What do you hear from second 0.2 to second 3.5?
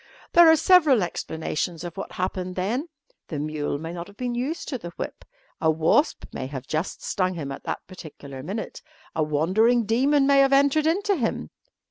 There are several explanations of what happened then. The